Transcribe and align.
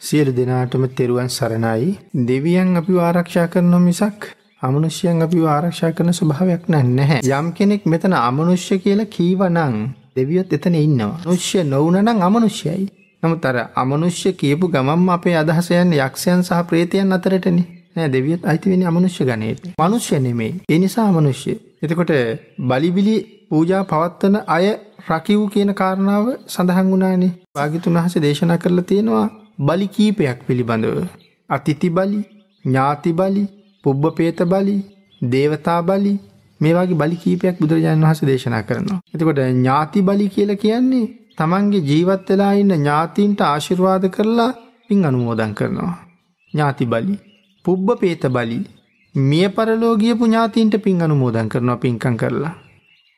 සියලු 0.00 0.32
දෙනාටම 0.32 0.84
තෙරුවන් 0.90 1.28
සරණයි 1.28 1.88
දෙවියන් 2.26 2.76
අපි 2.76 2.94
ආරක්ෂා 2.98 3.48
කරන 3.48 3.74
මිසක් 3.80 4.22
අමනුෂ්‍යයන් 4.62 5.18
අපි 5.22 5.40
ආරක්ෂා 5.46 5.90
කරන 5.92 6.12
ස්වභාවයක් 6.12 6.62
නැහැ. 6.68 7.18
යම් 7.30 7.48
කෙනෙක් 7.52 7.82
මෙතන 7.84 8.14
අමනුෂ්‍ය 8.18 8.78
කියලා 8.78 9.06
කීවනම් 9.06 9.74
දෙවියොත් 10.16 10.54
එතන 10.56 10.76
ඉන්නවා. 10.76 11.18
මනුෂ්‍ය 11.20 11.64
නොවුනනම් 11.64 12.22
අමනුෂ්‍යයි. 12.22 12.86
නමුත් 13.22 13.44
අර 13.44 13.56
අමනුෂ්‍ය 13.74 14.32
කියපු 14.34 14.70
ගමන්ම 14.70 15.10
අපේ 15.16 15.36
අදහස 15.36 15.68
යන්නේ 15.72 16.00
යක්ෂයන් 16.00 16.40
සහ 16.42 16.62
ප්‍රේතයන් 16.68 17.12
අතරටනේ. 17.12 17.66
නෑ 17.96 18.08
දෙවියොත් 18.08 18.42
අයිති 18.44 18.72
වෙන්නේ 18.72 18.90
අමනුෂ්‍ය 18.92 19.24
ගණයට. 19.24 19.68
මනුෂ්‍ය 19.78 20.18
නෙමෙයි. 20.18 20.54
ඒ 20.68 20.78
නිසා 20.78 21.06
අමනුෂ්‍ය. 21.08 21.58
එතකොට 21.82 22.14
බලිබිලි 22.70 23.16
පූජා 23.50 23.82
පවත්වන 23.84 24.40
අය 24.48 24.66
රකිව් 25.08 25.44
කියන 25.52 25.74
කාරණාව 25.74 26.26
සඳහන් 26.48 26.90
වුණානේ. 26.90 27.32
භාග්‍යතුන් 27.54 27.96
වහන්සේ 27.96 28.22
දේශනා 28.22 28.58
කරලා 28.58 28.88
තියෙනවා 28.88 29.28
බලි 29.60 29.86
කීපයක් 29.88 30.38
පිළිබඳව. 30.46 30.98
අතිති 31.50 31.88
බලි, 31.90 32.20
ඥාති 32.64 33.12
බලි, 33.12 33.44
පුබ්බ 33.84 34.02
පේත 34.16 34.40
බලි, 34.44 34.76
දේවතා 35.22 35.80
බලි 35.82 36.12
මේ 36.60 36.74
වගේ 36.74 36.98
බලි 37.00 37.16
කීපයක් 37.16 37.56
බුදුරජාණන් 37.60 38.04
වහන්සේ 38.04 38.28
දේශනා 38.28 38.62
කරනවා. 38.62 39.00
එතකොට 39.14 39.40
ඥාති 39.40 40.02
බලි 40.02 40.26
කියලා 40.28 40.56
කියන්නේ 40.56 41.06
තමන්ගේ 41.38 41.82
ජීවත් 41.82 42.30
වෙලා 42.30 42.52
ඉන්න 42.54 42.74
ඥාතීන්ට 42.74 43.40
ආශිර්වාද 43.42 44.04
කරලා 44.08 44.50
පින් 44.88 45.04
අනුමෝදන් 45.04 45.52
කරනවා. 45.54 45.94
ඥාති 46.54 46.86
බලි. 46.86 47.14
පුබ්බ 47.64 47.88
පේත 48.00 48.24
බලි. 48.28 48.58
මිය 49.14 49.48
පරලෝගියපු 49.50 50.24
ඥාතීන්ට 50.26 50.76
පින් 50.84 51.02
අනුමෝදන් 51.02 51.48
කරනවා 51.48 51.76
පින්කම් 51.76 52.16
කරලා. 52.16 52.54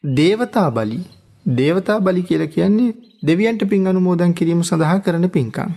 දේවතා 0.05 0.69
බලි. 0.71 1.01
දේවතා 1.47 2.01
බලි 2.01 2.23
කියලා 2.23 2.53
කියන්නේ 2.55 2.93
දෙවියන්ට 3.23 3.65
පින් 3.71 3.87
අනුමෝදන් 3.87 4.35
කිරීම 4.35 4.63
සඳහා 4.63 4.99
කරන 5.01 5.31
පින්කම්. 5.31 5.73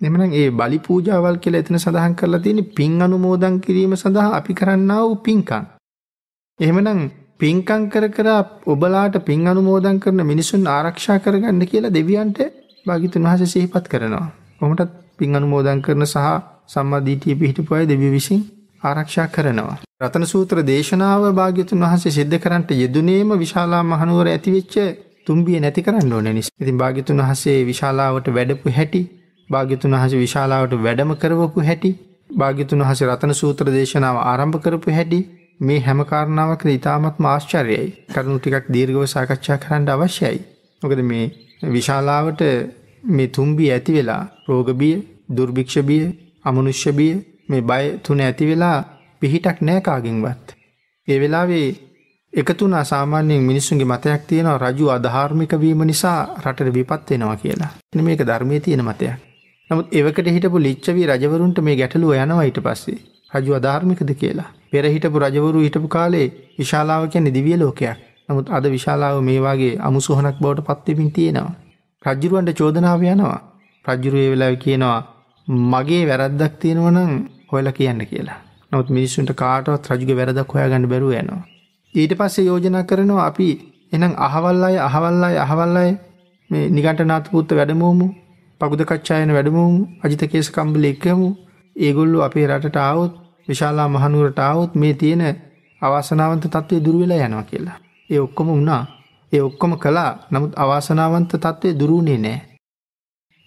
එමනම් 0.00 0.32
ඒ 0.32 0.48
බලි 0.50 0.78
පූජාවල් 0.78 1.36
කියලා 1.36 1.62
එතන 1.62 1.76
සඳහන් 1.76 2.14
කරලා 2.14 2.38
තියෙන්නේ 2.38 2.72
පින් 2.76 2.92
අනුමෝදන් 3.02 3.56
කිරීම 3.60 3.94
සඳහා 3.94 4.28
අපි 4.36 4.54
කරන්නා 4.54 5.00
වූ 5.00 5.16
පින්කම්. 5.26 5.64
එහෙමනම් 6.60 7.00
පින්කම් 7.40 7.82
කර 7.88 8.06
කර 8.08 8.28
ඔබලාට 8.66 9.18
පින් 9.26 9.42
අනුමෝදන් 9.46 9.98
කරන 9.98 10.22
මිනිසුන් 10.24 10.64
ආරක්ෂා 10.68 11.18
කරගන්න 11.18 11.60
කියලා 11.66 11.92
දෙවියන්ට 11.92 12.40
භාග්‍යතුන් 12.86 13.28
වහන්සේ 13.28 13.46
සිහිපත් 13.46 13.86
කරනවා. 13.88 14.26
කොහොමටත් 14.58 14.96
පින් 15.18 15.36
අනුමෝදන් 15.36 15.82
කරන 15.82 16.06
සහ 16.06 16.26
සම්මා 16.68 17.02
දිටිය 17.02 17.36
පිහිටපු 17.36 17.74
අය 17.74 17.84
දෙවියෝ 17.88 18.16
විසින් 18.16 18.42
ආරක්ෂා 18.82 19.28
කරනවා. 19.28 19.76
රතන 20.02 20.26
සූත්‍ර 20.26 20.64
දේශනාව 20.64 21.28
භාග්‍යතුන් 21.34 21.82
වහන්සේ 21.82 22.12
සිද්ධ 22.12 22.36
කරන්නට 22.38 22.70
යෙදුනේම 22.74 23.38
විශාලා 23.38 23.84
මහනුවර 23.84 24.28
ඇතිවෙච්ච 24.28 24.74
තුම්බිය 25.26 25.60
නැති 25.60 25.82
කරන්න 25.82 26.12
ඕන 26.14 26.34
නිසා. 26.34 26.58
ඉතින් 26.60 26.76
භාග්‍යතුන් 26.78 27.22
වහන්සේ 27.22 27.58
විශාලාවට 27.66 28.36
වැඩපු 28.36 28.78
හැටි, 28.78 29.02
භාග්‍යතුන් 29.50 29.94
වහන්සේ 29.94 30.22
විශාලාවට 30.24 30.74
වැඩම 30.84 31.12
කරවපු 31.16 31.66
හැටි, 31.68 31.90
භාග්‍යතුන් 32.30 32.82
වහන්සේ 32.82 33.08
රතන 33.08 33.34
සූත්‍ර 33.34 33.66
දේශනාව 33.72 34.16
ආරම්භ 34.22 34.58
කරපු 34.64 34.90
හැටි 34.90 35.20
මේ 35.60 35.80
හැම 35.80 36.00
කාරණාවක 36.04 36.62
ඉතාමත්ම 36.68 37.24
ආශ්චර්යයි. 37.26 37.88
කරුණු 38.12 38.38
ටිකක් 38.38 38.66
දීර්ඝව 38.74 39.04
සාකච්ඡා 39.06 39.58
කරන්න 39.58 39.88
අවශ්‍යයි. 39.88 40.38
මොකද 40.82 41.00
මේ 41.02 41.24
විශාලාවට 41.74 42.40
මේ 43.06 43.28
තුම්බිය 43.28 43.70
ඇති 43.72 43.92
වෙලා 43.96 44.22
රෝග 44.48 44.68
බිය, 44.80 44.96
දුර්භික්ෂ 45.36 45.76
බිය, 45.88 46.04
අමනුෂ්‍ය 46.44 46.92
බිය 46.92 47.12
මේ 47.48 47.62
බය 47.62 47.84
තුන 48.04 48.20
ඇති 48.20 48.44
වෙලා 48.46 48.78
පිහිටක් 49.20 49.58
නෑ 49.60 49.80
කාගෙන්වත්. 49.80 50.44
ඒ 51.08 51.18
වෙලාවේ 51.20 51.68
එකතුනා 52.32 52.84
සාමාන්‍යයෙන් 52.84 53.42
මිනිස්සුන්ගේ 53.42 53.90
මතයක් 53.92 54.22
තියෙනවා 54.26 54.58
රජු 54.62 54.86
අධාර්මික 54.88 55.52
වීම 55.60 55.82
නිසා 55.86 56.20
රටට 56.44 56.74
විපත් 56.74 57.10
වෙනවා 57.10 57.36
කියලා. 57.36 57.72
මේක 57.96 58.22
ධර්මයේ 58.26 58.60
තියෙන 58.60 58.84
මතයක්. 58.84 59.29
නමුත් 59.70 59.92
එවකට 59.92 60.28
හිටපු 60.28 60.58
ලිච්ඡවි 60.58 61.06
රජවරුන්ට 61.06 61.58
මේ 61.60 61.76
ගැටලුව 61.76 62.12
යනවා 62.16 62.44
ඊට 62.44 62.60
පස්සේ. 62.60 62.98
රජු 63.32 63.52
අධාර්මිකද 63.54 64.10
කියලා. 64.14 64.50
පෙර 64.70 64.84
හිටපු 64.86 65.18
රජවරු 65.18 65.60
හිටපු 65.60 65.88
කාලේ 65.88 66.26
විශාලාව 66.58 67.08
කියන්නේ 67.08 67.34
දිව්‍ය 67.36 67.56
ලෝකයක්. 67.56 67.98
නමුත් 68.28 68.50
අද 68.50 68.64
විශාලාව 68.70 69.16
මේ 69.22 69.40
වගේ 69.40 69.78
අමුසොහනක් 69.78 70.36
බවට 70.42 70.66
පත් 70.66 70.86
වෙමින් 70.88 71.12
තියෙනවා. 71.12 71.54
රජුරවන්ට 72.02 72.58
චෝදනාව 72.58 73.02
යනවා. 73.04 73.38
රජුරු 73.84 74.18
ඒ 74.18 74.30
වෙලාවේ 74.30 74.56
කියනවා 74.56 74.98
මගේ 75.48 76.02
වැරද්දක් 76.06 76.54
තියෙනවා 76.58 76.90
නම් 76.90 77.12
හොයලා 77.52 77.72
කියන්න 77.72 78.02
කියලා. 78.06 78.38
නමුත් 78.72 78.88
මිනිස්සුන්ට 78.90 79.32
කාටවත් 79.34 79.90
රජුගේ 79.90 80.16
වැරදක් 80.16 80.54
හොයාගන්න 80.54 80.88
බැරුව 80.88 81.12
යනවා. 81.12 81.42
ඊට 81.94 82.12
පස්සේ 82.14 82.44
යෝජනා 82.44 82.84
කරනවා 82.84 83.26
අපි 83.26 83.48
එහෙනම් 83.92 84.14
අහවල් 84.26 84.64
අය 84.64 84.76
අහවල් 84.78 85.24
අය 85.24 85.36
අහවල් 85.38 85.76
අය 85.76 85.90
මේ 86.50 86.64
නිගණ්ඨනාථ 86.70 87.30
පුත්ත 87.32 87.50
වැඩමවමු. 87.50 88.06
පගුද 88.60 88.82
කච්චායන 88.84 89.30
වැඩමවමු. 89.32 89.80
අජිත 90.02 90.22
කේස 90.26 90.48
කම්බල 90.50 90.84
එක්කමු. 90.84 91.28
ඒගොල්ලෝ 91.76 92.22
අපේ 92.22 92.46
රටට 92.46 92.76
ආවොත් 92.78 93.12
විශාලා 93.48 93.88
මහනුවරට 93.88 94.38
ආවොත් 94.40 94.72
මේ 94.74 94.94
තියෙන 94.94 95.22
අවාසනාවන්ත 95.82 96.44
තත්ත්වය 96.46 96.80
දුර 96.80 96.96
වෙලා 96.98 97.26
යනවා 97.26 97.42
කියලා. 97.42 97.78
ඒ 98.10 98.18
ඔක්කොම 98.18 98.48
වුණා. 98.48 98.82
ඒ 99.32 99.40
ඔක්කොම 99.40 99.72
කළා. 99.78 100.12
නමුත් 100.30 100.52
අවාසනාවන්ත 100.56 101.32
තත්ත්වය 101.34 101.68
දුරු 101.74 101.96
වුණේ 101.96 102.18
නැහැ. 102.18 102.40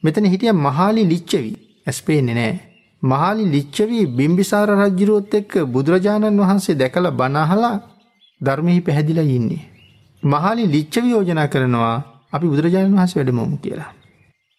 මෙතන 0.03 0.25
හිටිය 0.25 0.53
මහාලි 0.57 1.03
ලිච්ඡවි. 1.05 1.51
ඇස් 1.87 1.99
පේන්නේ 2.01 2.35
නැහැ. 2.35 2.59
මහාලි 3.03 3.45
ලිච්ඡවි 3.45 3.99
බිම්බිසාර 4.09 4.69
රජුරුවත් 4.71 5.33
එක්ක 5.33 5.51
බුදුරජාණන් 5.67 6.41
වහන්සේ 6.41 6.75
දැකලා 6.75 7.11
බණ 7.11 7.37
අහලා 7.37 7.75
ධර්මෙහි 8.41 8.81
පැහැදිලා 8.81 9.29
ඉන්නේ. 9.31 9.63
මහාලි 10.23 10.63
ලිච්ඡවි 10.67 11.09
යෝජනා 11.11 11.47
කරනවා 11.47 11.97
අපි 12.33 12.45
බුදුරජාණන් 12.47 12.95
වහන්සේ 12.95 13.19
වැඩමවමු 13.19 13.57
කියලා. 13.57 13.91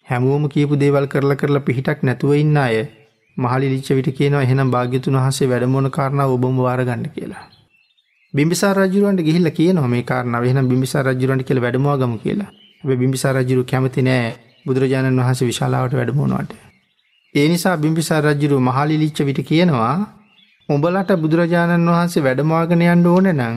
හැමෝම 0.07 0.45
කියපු 0.49 0.77
දේවල් 0.77 1.07
කරලා 1.07 1.37
කරලා 1.37 1.61
පිහිටක් 1.61 2.03
නැතුව 2.03 2.33
ඉන්න 2.35 2.57
අය 2.59 2.77
මහලි 3.37 3.69
ලිච්ඡවිට 3.69 4.09
කියනවා 4.13 4.43
එහෙනම් 4.43 4.71
භාග්‍යතුන් 4.71 5.17
වහන්සේ 5.17 5.49
වැඩමවන 5.49 5.89
කාරණාව 5.91 6.31
ඔබම 6.31 6.59
වාරගන්න 6.59 7.07
කියලා. 7.11 7.45
බිම්බිසාර 8.35 8.77
රජුරවන්ට 8.79 9.23
ගිහිල්ලා 9.23 9.51
කියනවා 9.51 9.89
මේ 9.89 10.03
කාරණාව 10.03 10.45
එහෙනම් 10.45 10.69
බිම්බිසාර 10.69 11.05
රජුරවන්ට 11.07 11.47
කියලා 11.47 11.65
වැඩමවා 11.65 11.97
ගමු 11.97 12.19
කියලා. 12.19 12.51
හැබැයි 12.81 13.01
බිම්බිසාර 13.01 13.35
රජුරු 13.37 13.65
කැමති 13.65 14.03
නෑ 14.03 14.29
බුදුරජාණන් 14.67 15.21
වහන්සේ 15.21 15.49
විශාලාවට 15.49 15.95
වැඩමවනවට. 15.95 16.53
ඒ 17.35 17.47
නිසා 17.49 17.77
බිම්බිසාර 17.77 18.23
රජුරු 18.27 18.61
මහලි 18.61 18.99
ලිච්ඡවිට 18.99 19.41
කියනවා 19.43 19.95
උඹලට 20.69 21.11
බුදුරජාණන් 21.19 21.89
වහන්සේ 21.89 22.23
වැඩමවාගෙන 22.23 22.85
යන්න 22.87 23.07
ඕනේ 23.07 23.33
නම් 23.33 23.57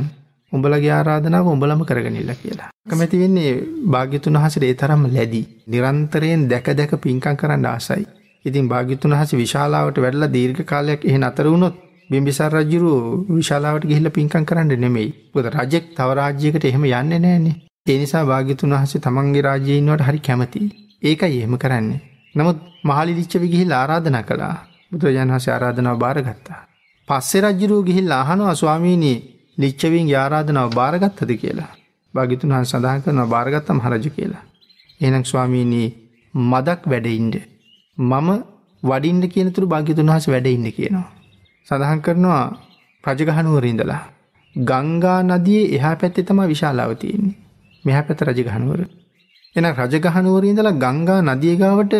උඹලගේ 0.52 0.92
ආරාධනාව 0.92 1.48
උඹලම 1.48 1.82
කරගෙනilla 1.84 2.36
කියලා. 2.36 2.70
කැමති 2.90 3.20
වෙන්නේ 3.20 3.52
භාග්‍යතුන් 3.88 4.38
වහන්සේට 4.38 4.64
ඒ 4.64 4.76
තරම්ම 4.76 5.04
ලැබි. 5.10 5.42
නිරන්තරයෙන් 5.68 6.48
දැක 6.50 6.68
දැක 6.74 6.94
පින්කම් 6.98 7.36
කරන්න 7.36 7.66
ආසයි. 7.68 8.06
ඉතින් 8.46 8.70
භාග්‍යතුන් 8.70 9.14
වහන්සේ 9.14 9.40
විශාලාවට 9.40 10.02
වැඩලා 10.04 10.32
දීර්ඝ 10.32 10.64
කාලයක් 10.64 11.02
එහෙ 11.04 11.18
නතර 11.20 11.48
වුණොත් 11.48 11.76
බිම්බිසාර 12.10 12.52
රජුරු 12.54 12.92
විශාලාවට 13.32 13.88
ගිහිල්ලා 13.90 14.12
පින්කම් 14.12 14.46
කරන්න 14.46 14.74
නෙමෙයි. 14.78 15.10
මොකද 15.34 15.50
රජෙක් 15.54 15.86
තව 15.96 16.10
රාජ්‍යයකට 16.14 16.66
එහෙම 16.66 16.86
යන්නේ 16.86 17.20
නැහනේ. 17.20 17.56
ඒ 17.88 17.98
නිසා 17.98 18.26
භාග්‍යතුන් 18.26 18.74
වහන්සේ 18.74 19.02
තමන්ගේ 19.02 19.42
රාජ්‍යයේ 19.42 19.80
ඉන්නවට 19.82 20.08
හරි 20.08 20.20
කැමතියි. 20.22 20.70
ඒකයි 21.04 21.38
එහෙම 21.38 21.58
කරන්නේ. 21.58 22.02
නමුත් 22.36 22.58
මහලි 22.84 23.14
ලිච්ඡවි 23.14 23.48
ගිහිල්ලා 23.48 23.82
ආරාධනා 23.82 24.24
කළා. 24.24 24.56
බුදුරජාණන් 24.92 25.34
වහන්සේ 25.34 25.54
ආරාධනාව 25.54 25.98
බාරගත්තා. 26.00 26.62
පස්සේ 27.08 27.42
රජුරු 27.44 27.84
ගිහිල්ලා 27.84 28.22
අහනවා 28.24 28.56
ස්වාමීනි 28.56 29.14
ලිච්ඡවින්ගේ 29.58 30.18
ආරාධනාව 30.18 30.70
බාරගත්තද 30.74 31.32
කියලා. 31.36 31.72
භාග්‍යතුන් 32.14 32.50
වහන්සේ 32.50 32.72
සඳහන් 32.72 33.02
කරනවා 33.02 33.28
බාරගත්තා 33.28 33.76
මහරජු 33.76 34.10
කියලා. 34.10 34.44
එහෙනම් 35.00 35.24
ස්වාමීනි 35.24 35.84
මදක් 36.34 36.82
වැඩින්න 36.86 37.34
මම 37.98 38.30
වඩින්න 38.84 39.24
කියන 39.30 39.50
තුරු 39.52 39.68
භාග්‍යතුන් 39.68 40.08
වහන්සේ 40.08 40.34
වැඩ 40.34 40.48
ඉන්න 40.48 40.68
කියනවා. 40.72 41.10
සඳහන් 41.68 42.02
කරනවා 42.02 42.46
රජගහනුවර 43.04 43.66
ඉඳලා 43.66 44.04
ගංගා 44.56 45.20
නදියේ 45.24 45.66
එහා 45.76 45.96
පැත්තේ 45.96 46.24
තමයි 46.24 46.48
විශාලාව 46.48 46.94
තියෙන්නේ. 46.96 47.36
මෙහා 47.86 48.04
පැත්ත 48.04 48.22
රජගහනුවර. 48.22 48.82
එහෙනම් 49.56 49.76
රජගහනුවර 49.82 50.44
ඉඳලා 50.46 50.76
ගංගා 50.76 51.20
නදිය 51.30 51.56
ගාවට 51.56 51.94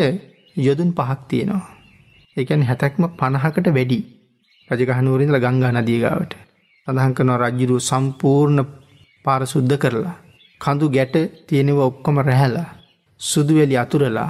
යොදුන් 0.58 0.92
පහක් 0.94 1.20
තියෙනවා. 1.28 1.66
ඒ 2.38 2.46
කියන්නේ 2.46 2.70
70ක්ම 2.72 3.04
50කට 3.22 3.74
වැඩි. 3.74 4.00
රජගහනුවර 4.70 5.22
ඉඳලා 5.22 5.46
ගංගා 5.46 5.72
නදිය 5.74 6.00
ගාවට. 6.02 6.47
සඳහන් 6.88 7.14
කරනවා 7.14 7.50
රජුරු 7.50 7.78
සම්පූර්ණ 7.82 8.60
පාර 9.26 9.42
සුද්ධ 9.46 9.76
කරලා 9.76 10.16
කඳු 10.62 10.86
ගැට 10.90 11.16
තියෙනව 11.48 11.80
ඔක්කොම 11.82 12.18
රැහැලා 12.22 12.68
සුදු 13.22 13.54
වැලි 13.58 13.76
අතුරලා 13.76 14.30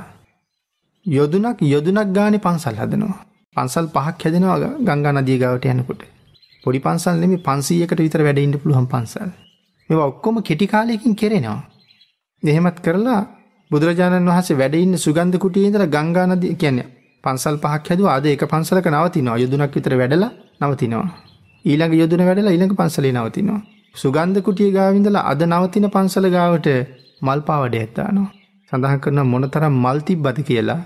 යොදුනක් 1.06 1.59
යොදුනක් 1.63 2.09
ගානේ 2.12 2.39
පන්සල් 2.39 2.75
හදනවා. 2.75 3.18
පන්සල් 3.56 3.88
පහක් 3.88 4.18
හැදෙනවා 4.24 4.57
ගංගා 4.88 5.13
නදිය 5.13 5.38
ගාවට 5.38 5.68
යනකොට. 5.68 6.01
පොඩි 6.63 6.80
පන්සල් 6.80 7.15
නෙමෙයි 7.15 7.42
500කට 7.42 8.00
විතර 8.00 8.21
වැඩ 8.24 8.39
ඉන්න 8.39 8.56
පුළුවන් 8.56 8.88
පන්සල්. 8.88 9.30
මේවා 9.89 10.07
ඔක්කොම 10.07 10.42
කෙටි 10.42 10.68
කාලයකින් 10.68 11.15
කෙරෙනවා. 11.15 11.59
එහෙමත් 12.44 12.77
කරලා 12.80 13.21
බුදුරජාණන් 13.71 14.30
වහන්සේ 14.30 14.57
වැඩ 14.57 14.75
ඉන්න 14.75 14.98
සුගන්ධ 14.98 15.38
කුටියේ 15.38 15.69
ඉඳලා 15.69 15.94
ගංගා 15.95 16.25
නදිය 16.27 16.56
කියන්නේ 16.56 16.89
පන්සල් 17.24 17.57
පහක් 17.57 17.83
හැදුවා. 17.88 18.15
අද 18.15 18.25
එක 18.27 18.44
පන්සලක 18.45 18.88
නවතිනවා. 18.88 19.38
යොදුනක් 19.38 19.74
විතර 19.75 19.94
වැඩලා 19.95 20.31
නවතිනවා. 20.63 21.07
ඊළඟ 21.68 21.96
යොදුන 21.96 22.24
වැඩලා 22.28 22.54
ඊළඟ 22.54 22.75
පන්සලේ 22.75 23.14
නවතිනවා. 23.14 23.62
සුගන්ධ 23.96 24.40
කුටිය 24.42 24.69
ගාව 24.72 24.98
ඉඳලා 24.98 25.25
අද 25.31 25.42
නවතින 25.46 25.88
පන්සල 25.90 26.28
ගාවට 26.30 26.68
මල් 27.22 27.42
පාවඩයක් 27.42 27.90
දානවා. 27.96 28.30
සඳහන් 28.72 29.00
කරන 29.00 29.19
මොනතරම් 29.25 29.75
මල් 29.75 30.00
තිබ්බද 30.02 30.40
කියලා 30.44 30.81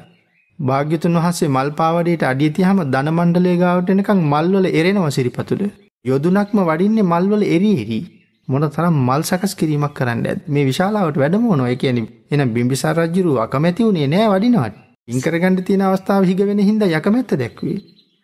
භාග්‍යතුන් 0.60 1.18
වහන්සේ 1.18 1.50
මල් 1.50 1.70
පාවඩයට 1.74 2.24
අඩිය 2.24 2.52
තියහම 2.52 2.80
ධන 2.86 3.10
මණ්ඩලය 3.12 3.54
ගාවට 3.58 3.92
එනකන් 3.92 4.20
මල්වල 4.26 4.66
එරෙනවා 4.72 5.12
සිරිපතුල. 5.12 5.62
යොදුනක්ම 6.06 6.60
වඩින්නේ 6.62 7.06
මල්වල 7.06 7.44
එරි 7.48 7.72
එරි. 7.76 8.00
මොන 8.48 8.66
තරම් 8.70 8.96
මල් 9.00 9.24
සකස් 9.24 9.54
කිරීමක් 9.56 9.94
කරන්න 9.94 10.22
ඇත් 10.26 10.48
මේ 10.48 10.66
විශාලාවට 10.66 11.18
වැඩමෝනො 11.18 11.66
එක 11.68 11.82
කියන 11.82 12.00
එනම් 12.32 12.54
බිම්බිසාර 12.56 12.96
රජ්ජුරු 12.98 13.34
අකමැති 13.40 13.88
වුණේ 13.88 14.08
නෑ 14.08 14.30
වඩිනවට. 14.30 14.76
ඉංකරගණඩ 15.08 15.66
තියෙන 15.68 15.84
අවස්ථාව 15.84 16.24
හිග 16.24 16.42
වෙන 16.48 16.62
හිද 16.62 16.84
යකමැත්ත 16.90 17.34
දැක්වේ. 17.36 17.78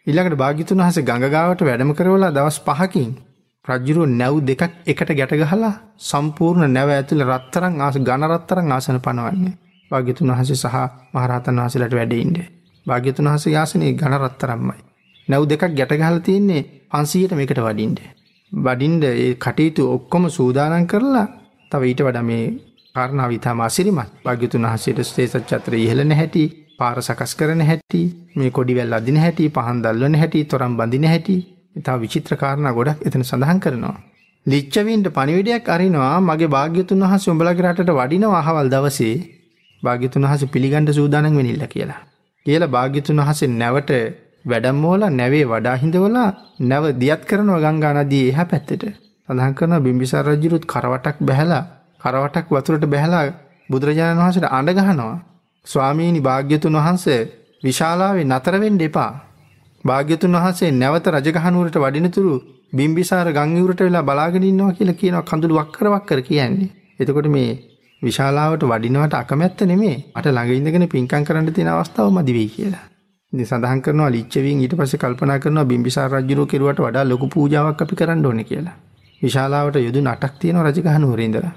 ඉළඟට 0.07 0.37
භාගිතුන් 0.37 0.79
වහස 0.79 0.97
ගඟගාවට 1.01 1.61
වැඩම 1.61 1.89
කරවලා 1.93 2.31
දවස් 2.31 2.57
පහකින් 2.61 3.09
රජ්ජුරුව 3.65 4.05
නැව් 4.11 4.35
දෙකක් 4.41 4.61
එකට 4.85 5.09
ගැටගහලා 5.11 5.71
සම්පූර්ණ 6.01 6.71
නැව 6.71 6.89
ඇතුළ 6.91 7.23
රත්තරං 7.25 7.73
ආස 7.81 7.95
ගණරත්තරං 7.99 8.71
ආසන 8.71 8.99
පනවන්නේ. 8.99 9.55
භාග්‍යතුන් 9.91 10.31
වහස 10.31 10.51
සහ 10.55 10.77
මහරහතන් 11.13 11.59
වහසලට 11.59 11.93
වැඩඉන්ඩ. 11.93 12.37
භාග්‍යතුන් 12.85 13.27
වහස 13.27 13.45
යාසනය 13.47 13.89
ගණරත්තරම්මයි. 13.93 14.77
නැව් 15.27 15.43
දෙකක් 15.45 15.63
ගැටගහල 15.71 16.19
තියන්නේ 16.21 16.61
පන්සීයට 16.87 17.33
මේකට 17.33 17.59
වඩින්ට. 17.59 17.99
වඩින්ඩ 18.51 19.03
ඒ 19.05 19.33
කටයුතු 19.37 19.89
ඔක්කොම 19.89 20.29
සූදානන් 20.29 20.87
කරලා 20.87 21.27
තව 21.71 21.81
ඊට 21.83 22.01
වඩ 22.01 22.23
මේ 22.23 22.45
කාරණාව 22.95 23.31
ඉතාම 23.31 23.59
අසිරිමත් 23.61 24.15
භාග්‍යතුන් 24.23 24.67
වහසේට 24.67 25.03
ස්තේසත් 25.03 25.43
චත්‍ර 25.43 25.73
ඉහලන 25.77 26.11
හැටි 26.13 26.45
පාර 26.79 26.97
සකස් 26.99 27.31
කරන 27.35 27.61
හැටි 27.61 28.01
මේ 28.35 28.51
කොඩිවැල් 28.51 28.93
අදින 28.93 29.17
හැටි 29.17 29.45
පහන් 29.49 29.77
දල්වන 29.83 30.15
හැටි 30.15 30.41
තොරම් 30.45 30.73
බඳින 30.77 31.05
හැටි 31.05 31.37
ඉතා 31.75 31.97
විචිත්‍ර 31.97 32.33
කාරණ 32.35 32.69
ගොඩක් 32.71 32.99
එතන 33.01 33.23
සඳහන් 33.23 33.59
කරනවා. 33.59 33.95
ලිච්චවීන්ට 34.45 35.07
පනිවිඩයක් 35.11 35.65
අරිනවා 35.67 36.13
මගේ 36.21 36.49
භාග්‍යතුන් 36.49 37.01
වහස 37.03 37.25
උඹලගේ 37.27 37.65
රටට 37.65 37.91
වඩින 37.91 38.25
අහවල් 38.31 38.69
දවසේ 38.69 39.15
භාග්‍යතුන් 39.83 40.25
වහස 40.25 40.43
පිළිගණඩ 40.47 40.91
සූදානන් 40.91 41.37
වෙනිල්ල 41.37 41.65
කියලා. 41.67 42.01
කියලා 42.45 42.69
භාග්‍යතුන් 42.69 43.21
වහසේ 43.21 43.49
නැවට 43.53 43.91
වැඩම්මෝල 44.45 45.01
නැවේ 45.11 45.45
වඩාහිඳවලා 45.45 46.29
නැව 46.61 46.85
දියත් 46.95 47.23
කරනවා 47.25 47.63
ගංගා 47.65 47.93
නදී 47.97 48.25
එහ 48.31 48.45
පැත්තෙට 48.45 48.83
සඳහන් 49.29 49.53
කරන 49.53 49.73
බිම්බිසාර 49.79 50.25
රජුරුත් 50.27 50.65
කරවටක් 50.65 51.17
බැහැලා 51.21 51.63
කරවටක් 52.01 52.47
වතුරට 52.49 52.85
බැහැලා 52.85 53.25
බුදුරජාණන් 53.69 54.21
වහන්සට 54.21 54.47
අඩගහනවා 54.51 55.17
ස්වාමීනි 55.67 56.21
භාග්‍යතුන් 56.21 56.77
වහන්සේ 56.77 57.21
විශාලාවේ 57.63 58.25
නතරවෙන් 58.25 58.75
දෙපා 58.79 59.11
භාග්‍යතුන් 59.83 60.35
වහන්සේ 60.35 60.71
නැවත 60.73 61.07
රජගහනුවරට 61.09 61.77
වඩිනතුරු 61.77 62.35
බිම්බිසාර 62.73 63.27
ගංගවරට 63.31 63.81
වෙලා 63.81 64.03
බලාගෙනන්නවා 64.03 64.73
කියලා 64.73 64.95
කියනවා 64.95 65.23
කඳුළු 65.23 65.57
වක්කර 65.57 65.87
වක්කර 65.89 66.21
කියන්නේ. 66.21 66.69
එතකොට 66.99 67.27
මේ 67.27 67.49
විශාලාවට 68.01 68.63
වඩිනවට 68.63 69.13
අකමැත්ත 69.15 69.61
නෙමේ 69.63 69.95
අට 70.13 70.27
ළඟඉඳගෙන 70.27 70.87
පින්කං 70.87 71.23
කරන්න 71.23 71.53
තියෙන 71.53 71.69
අවස්ථාව 71.69 72.11
මදිවෙයි 72.11 72.49
කියලා. 72.49 72.85
ඉතින් 73.33 73.45
සඳහන් 73.45 73.81
කරනවා 73.81 74.09
ලිච්ඡවීන් 74.09 74.59
ඊට 74.59 74.75
පස්සේ 74.75 74.99
කල්පනා 74.99 75.39
කරනවා 75.39 75.65
බිම්බිසාර 75.65 76.11
රජුරෝ 76.13 76.45
කෙරුවට 76.45 76.79
වඩා 76.79 77.05
ලොකු 77.05 77.27
පූජාවක් 77.27 77.81
අපි 77.81 77.95
කරන්න 77.95 78.25
ඕනේ 78.25 78.45
කියලා. 78.45 78.77
විශාලාවට 79.21 79.79
යොදුන් 79.79 80.07
8ක් 80.07 80.33
තියෙනවා 80.39 80.65
රජගහනුවර 80.67 81.19
ඉඳලා. 81.19 81.53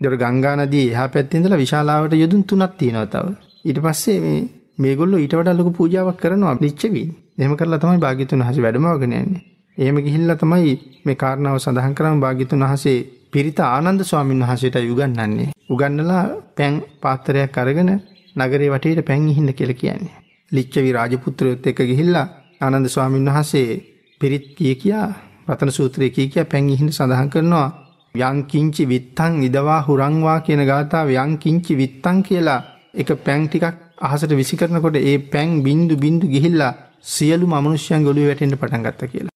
ඒතර 0.00 0.16
ගංගා 0.16 0.56
නදියේ 0.58 0.92
එහා 0.92 1.08
පැත්තේ 1.08 1.38
ඉඳලා 1.38 1.58
විශාලාවට 1.58 2.14
යොදුන් 2.14 2.44
3ක් 2.44 2.72
තියෙනවා 2.78 3.06
තව. 3.08 3.51
ඊට 3.64 3.78
පස්සේ 3.80 4.18
මේ 4.20 4.38
මේගොල්ලෝ 4.78 5.18
ඊට 5.18 5.34
වඩා 5.34 5.56
ලොකු 5.56 5.70
පූජාවක් 5.72 6.16
කරනවා 6.16 6.54
ලිච්ඡවීන්. 6.60 7.10
එහෙම 7.38 7.54
කරලා 7.56 7.78
තමයි 7.78 7.98
භාග්‍යතුන් 7.98 8.42
වහන්සේ 8.42 8.64
වැඩමවගෙන 8.64 9.12
යන්නේ. 9.14 9.42
එහෙම 9.78 9.98
ගිහිල්ලා 9.98 10.36
තමයි 10.36 10.72
මේ 11.04 11.16
කාරණාව 11.16 11.58
සඳහන් 11.58 11.94
කරාම 11.94 12.20
භාග්‍යතුන් 12.20 12.64
වහන්සේ 12.64 12.98
පිරිත 13.32 13.60
ආනන්ද 13.62 14.02
ස්වාමීන් 14.02 14.42
වහන්සේට 14.42 14.76
උගන්වන්නේ. 14.84 15.48
උගන්නලා 15.70 16.24
පැන් 16.56 16.74
පාත්‍රයක් 17.00 17.58
අරගෙන 17.58 17.92
නගරේ 18.36 18.70
වටේට 18.70 19.06
පැන් 19.06 19.28
ඉහින්න 19.28 19.52
කියලා 19.52 19.80
කියන්නේ. 19.80 20.16
ලිච්ඡවි 20.52 20.90
රාජපුත්‍රයොත් 20.92 21.66
එක්ක 21.66 21.80
ගිහිල්ලා 21.82 22.26
ආනන්ද 22.60 22.88
ස්වාමීන් 22.88 23.28
වහන්සේ 23.28 23.68
පිරිත් 24.20 24.46
කිය 24.56 24.74
කියා 24.76 25.08
රතන 25.48 25.70
සූත්‍රයේ 25.70 26.10
කිය 26.10 26.28
කියා 26.28 26.50
පැන් 26.50 26.68
ඉහින්න 26.68 26.90
සඳහන් 26.90 27.30
කරනවා 27.30 27.68
යං 28.14 28.38
කිංචි 28.44 28.84
විත්තං 28.86 29.40
ඉදවා 29.42 29.80
හුරංවා 29.86 30.38
කියන 30.40 30.62
ගාථාව 30.64 31.08
යං 31.16 31.32
කිංචි 31.38 31.72
විත්තං 31.76 32.18
කියලා 32.22 32.60
එක 32.94 33.10
පැන් 33.24 33.44
ටිකක් 33.44 33.66
අහසට 34.00 34.32
විසි 34.34 34.56
කරනකොට 34.56 34.96
ඒ 35.00 35.18
පැන් 35.32 35.50
බින්දු 35.62 35.94
බින්දු 35.96 36.26
ගිහිල්ලා 36.28 36.72
සියලුම 37.04 37.52
අමනුෂ්‍යයන් 37.52 38.04
ගොළුවේ 38.04 38.30
වැටෙන්න 38.30 38.56
පටන් 38.56 38.82
ගත්තා 38.86 39.12
කියලා. 39.12 39.32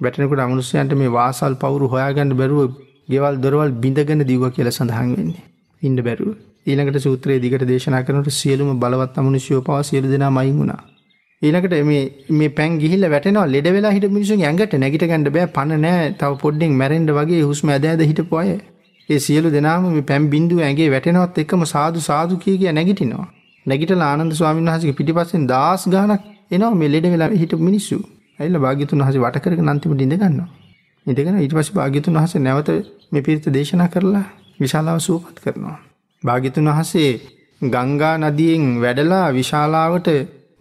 වැටෙනකොට 0.00 0.40
අමනුෂ්‍යයන්ට 0.40 0.94
මේ 0.94 1.10
වාසල් 1.10 1.54
පවුරු 1.54 1.88
හොයාගන්න 1.88 2.36
බැරුව 2.40 2.76
ගෙවල් 3.08 3.34
දොරවල් 3.36 3.72
බිඳගෙන 3.82 4.22
දිව්වා 4.30 4.50
කියලා 4.50 4.76
සඳහන් 4.76 5.10
වෙන්නේ. 5.14 5.42
ඉන්න 5.82 5.98
බැරුව. 6.00 6.30
ඊළඟට 6.66 7.00
සූත්‍රයේ 7.00 7.42
දිගට 7.44 7.66
දේශනා 7.66 8.02
කරනට 8.02 8.30
සියලුම 8.32 8.70
බලවත් 8.78 9.18
අමනුෂ්‍යෝ 9.18 9.60
පවා 9.62 9.82
සියලු 9.82 10.14
දෙනා 10.14 10.30
මයින් 10.30 10.56
වුණා. 10.58 10.80
ඊළඟට 11.42 11.76
මේ 11.84 12.02
මේ 12.32 12.50
පැන් 12.50 12.78
ගිහිල්ලා 12.78 13.10
වැටෙනවා 13.10 13.46
ලෙඩ 13.48 13.68
වෙලා 13.74 13.92
හිටපු 13.92 14.14
මිනිස්සුන්ගේ 14.14 14.48
ඇඟට 14.48 14.74
නැගිට 14.76 15.04
ගන්න 15.04 15.30
බෑ 15.30 15.52
පණ 15.56 15.86
නෑ 15.86 16.08
තව 16.20 16.32
පොඩ්ඩෙන් 16.42 16.80
මැරෙන්න 16.80 17.10
වගේ 17.18 17.42
හුස්ම 17.42 17.70
ඇද 17.70 17.86
ඇද 17.86 18.02
හිටපු 18.04 18.40
අය. 18.42 18.50
ඒ 19.08 19.18
සියලු 19.18 19.48
දෙනාම 19.50 19.84
මේ 19.88 20.02
පැන් 20.02 20.30
බින්දුව 20.30 20.58
ඇඟේ 20.60 20.88
වැටෙනවත් 20.90 21.38
එක්කම 21.38 21.62
සාදු 21.66 22.00
සාදු 22.02 22.34
කිය 22.36 22.56
කිය 22.58 22.72
නැගිටිනවා. 22.72 23.28
නැගිටලා 23.66 24.08
ආනන්ද 24.10 24.32
ස්වාමීන් 24.32 24.68
වහන්සේගේ 24.68 24.98
පිටිපස්සෙන් 24.98 25.44
දාස් 25.46 25.82
ගාණක් 25.86 26.22
එනවා 26.50 26.74
මේ 26.74 26.88
ලෙඩ 26.88 27.06
වෙලා 27.06 27.30
හිටපු 27.34 27.62
මිනිස්සු. 27.62 27.98
ඇවිල්ලා 28.38 28.62
භාග්‍යතුන් 28.64 29.00
වහන්සේ 29.00 29.22
වට 29.24 29.44
කරගෙන 29.44 29.68
අන්තිමට 29.68 30.04
ඉඳ 30.04 30.14
ගන්නවා. 30.14 30.48
ඉඳගෙන 31.06 31.38
ඊට 31.38 31.54
පස්සේ 31.54 31.76
භාග්‍යතුන් 31.78 32.14
වහන්සේ 32.14 32.40
නැවත 32.40 32.70
මේ 33.12 33.22
පිරිත 33.22 33.46
දේශනා 33.48 33.88
කරලා 33.88 34.24
විශාලාව 34.60 34.98
සූපත් 35.00 35.36
කරනවා. 35.40 35.76
භාගිතුන් 36.22 36.70
වහසේ 36.70 37.10
ගංගා 37.60 38.14
නදියෙන් 38.20 38.64
වැඩලා 38.80 39.26
විශාලාවට 39.32 40.08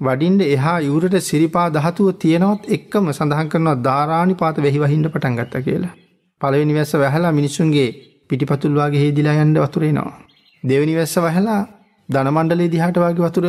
වඩින්ඩ 0.01 0.41
එහා 0.47 0.79
යුරට 0.81 1.15
සිරිපා 1.21 1.67
දහතුව 1.69 2.07
තියෙනවත් 2.15 2.63
එක්කම 2.69 3.05
සඳහන් 3.11 3.47
කරනවා 3.50 3.77
ධාරාණි 3.83 4.35
පාත 4.35 4.57
වෙහිවහින්ට 4.59 5.07
පටන් 5.07 5.38
ගත්ත 5.38 5.63
කියලා. 5.63 5.93
පළවෙනි 6.41 6.73
වැස්ස 6.73 6.93
වැහලා 6.95 7.31
මිනිසුන්ගේ 7.31 7.89
පිටිපතුල්වාගේ 8.29 9.01
හේදිලා 9.03 9.35
යන්ඩ 9.44 9.59
වතුරේනවා. 9.63 10.18
දෙවනි 10.63 10.94
වැස්ස 10.95 11.15
වහලා 11.18 11.62
දනමණ්ඩලේ 12.09 12.71
දිහාට 12.74 12.97
වගේ 12.97 13.25
වතුර 13.25 13.45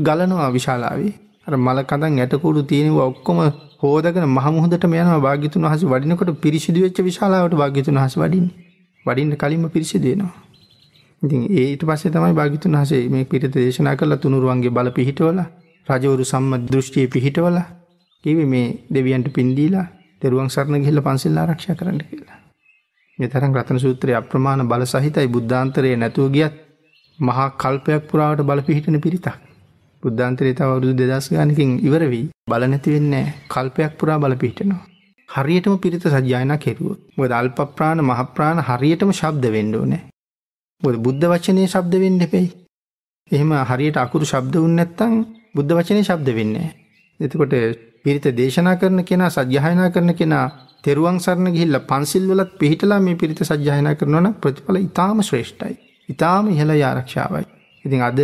ගලනවා 0.00 0.50
විශාලාවේ. 0.50 1.12
අර 1.46 1.54
මල 1.56 1.78
කඳන් 1.84 2.18
ඇටකුඩු 2.18 2.62
තියෙනව 2.64 2.98
ඔක්කොම 3.00 3.38
හෝදගෙන 3.80 4.26
මහමුහදට 4.28 4.84
යන 4.86 5.10
භාගිතුන් 5.20 5.64
වහස 5.64 5.84
වඩිනකොට 5.86 6.30
පිරිසිදු 6.40 6.80
වෙච්ච 6.80 6.98
විශාලාවට 7.02 7.54
භාගිතුන් 7.54 7.98
හස 7.98 8.16
වඩින් 8.16 8.46
වඩින්න 9.06 9.36
කලින්ම 9.36 9.64
පිරිසිදෙනවා. 9.68 10.32
ඉතින් 11.22 11.42
ඊට 11.52 11.82
පස්සේ 11.84 12.10
තමයි 12.10 12.34
භාග්‍යතුන් 12.34 12.72
වහන්සේ 12.72 13.08
මේ 13.08 13.24
පිරිත 13.24 13.54
දේශනා 13.56 13.96
කළා 13.96 14.18
තුනුරුවන්ගේ 14.18 14.70
බල 14.70 14.88
පිහිටවලා 14.90 15.48
රජවරු 15.88 16.24
සම්මත 16.24 16.62
දෘෂ්ටිය 16.68 17.06
පිහිටවලා 17.06 17.66
කිව්වේ 18.24 18.46
මේ 18.46 18.68
දෙවියන්ට 18.94 19.28
පින් 19.32 19.50
දීලා 19.56 19.86
දරුවන් 20.22 20.50
සරණ 20.50 20.82
ගිහිල්ලා 20.82 21.06
පන්සිල් 21.06 21.38
ආරක්ෂා 21.38 21.74
කරන්න 21.74 22.00
කියලා. 22.02 22.41
මේ 23.22 23.30
තරම් 23.30 23.52
රතන 23.54 23.78
සූත්‍රයේ 23.78 24.18
අප්‍රමාණ 24.18 24.62
බල 24.66 24.82
සහිතයි 24.86 25.28
බුද්ධාන්තරයේ 25.28 25.96
නැතුව 25.96 26.28
ගියත් 26.34 26.54
මහා 27.18 27.48
කල්පයක් 27.56 28.08
පුරාවට 28.10 28.40
බල 28.42 28.60
පිහිටන 28.60 28.98
පිරිතක්. 29.00 29.36
බුද්ධාන්තරයේ 30.02 30.54
තව 30.54 30.64
අවුරුදු 30.66 30.94
2000 31.00 31.36
ගානකින් 31.36 31.70
ඉවර 31.86 32.02
වෙයි. 32.12 32.24
බල 32.50 32.62
නැති 32.66 32.94
වෙන්නේ 32.94 33.26
කල්පයක් 33.48 33.92
පුරා 33.98 34.18
බල 34.18 34.34
පිහිටනවා. 34.36 34.82
හරියටම 35.28 35.76
පිරිත 35.78 36.04
සජ්ජායනා 36.04 36.58
කෙරුවොත්. 36.58 36.98
මොකද 37.16 37.32
අල්ප 37.32 37.58
ප්‍රාණ 37.76 38.00
මහ 38.00 38.20
ප්‍රාණ 38.34 38.58
හරියටම 38.60 39.10
ශබ්ද 39.12 39.44
වෙන්න 39.54 39.74
ඕනේ. 39.74 40.02
මොකද 40.82 40.96
බුද්ධ 40.98 41.26
වචනේ 41.32 41.68
ශබ්ද 41.68 41.94
වෙන්න 42.02 42.24
එපෙයි. 42.26 42.48
එහෙම 43.30 43.50
හරියට 43.70 43.96
අකුරු 43.96 44.24
ශබ්ද 44.24 44.54
වුනේ 44.56 44.78
නැත්නම් 44.78 45.14
බුද්ධ 45.54 45.72
වචනේ 45.78 46.04
ශබ්ද 46.04 46.28
වෙන්නේ 46.38 46.58
නැහැ. 46.60 46.74
එතකොට 47.22 47.54
පිරිත 48.04 48.26
දේශනා 48.36 48.76
කරන 48.76 49.00
කෙනා 49.04 49.30
සජ්ජායනා 49.30 49.88
කරන 49.90 50.12
කෙනා 50.14 50.44
තෙරුවන් 50.84 51.18
සරණ 51.18 51.54
ගිහිල්ලා 51.54 51.86
පන්සිල් 51.86 52.24
වලත් 52.28 52.52
පිළිහිටලා 52.58 53.00
මේ 53.00 53.14
පිරිත 53.14 53.40
සජ්ජායනා 53.42 53.94
කරනවා 53.94 54.22
නම් 54.22 54.34
ප්‍රතිඵල 54.36 54.78
ඊටාම 54.78 55.20
ශ්‍රේෂ්ඨයි. 55.22 55.74
ඊටාම 56.08 56.48
ඉහළ 56.48 56.72
ආරක්ෂාවයි. 56.72 57.44
ඉතින් 57.84 58.02
අද 58.02 58.20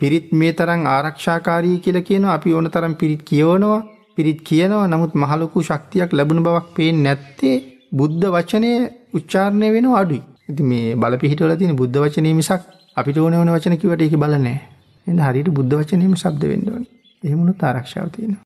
පිරිත් 0.00 0.28
මේ 0.32 0.52
තරම් 0.52 0.82
ආරක්ෂාකාරී 0.88 1.76
කියලා 1.78 2.02
කියනවා 2.02 2.34
අපි 2.34 2.54
ඕන 2.54 2.70
තරම් 2.70 2.94
පිරිත් 2.94 3.22
කියවනවා 3.22 3.80
පිරිත් 4.16 4.40
කියනවා 4.42 4.86
නමුත් 4.86 5.12
මහලොකු 5.16 5.58
ශක්තියක් 5.62 6.10
ලැබුණ 6.12 6.42
බවක් 6.42 6.66
පේන්නේ 6.76 7.04
නැත්තේ 7.06 7.56
බුද්ධ 7.92 8.26
වචනය 8.28 8.70
උච්චාරණය 9.14 9.68
වෙනවා 9.72 10.00
අඩුයි. 10.02 10.22
ඉතින් 10.48 10.66
මේ 10.66 10.96
බල 10.96 11.14
පිහිටවල 11.16 11.54
තියෙන 11.56 11.76
බුද්ධ 11.76 11.98
වචනේ 11.98 12.34
මිසක් 12.34 12.62
අපිට 12.96 13.18
ඕන 13.18 13.34
ඕන 13.34 13.50
වචන 13.50 13.76
කිව්වට 13.76 14.02
ඒක 14.02 14.16
බල 14.16 14.34
නැහැ. 14.38 14.58
එහෙනම් 15.06 15.22
හරියට 15.26 15.50
බුද්ධ 15.50 15.74
වචනේම 15.76 16.16
ශබ්ද 16.16 16.42
වෙන්න 16.50 16.66
ඕනේ. 16.68 16.90
එහෙම 17.24 17.38
වුණොත් 17.38 17.62
ආරක්ෂාව 17.62 18.08
තියෙනවා. 18.10 18.38